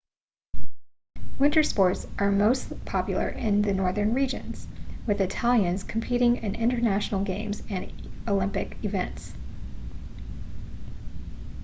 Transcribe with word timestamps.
winter 1.37 1.61
sports 1.61 2.07
are 2.17 2.31
most 2.31 2.83
popular 2.85 3.29
in 3.29 3.61
the 3.61 3.71
northern 3.71 4.15
regions 4.15 4.67
with 5.05 5.21
italians 5.21 5.83
competing 5.83 6.37
in 6.37 6.55
international 6.55 7.23
games 7.23 7.61
and 7.69 7.93
olympic 8.27 8.83
events 8.83 9.35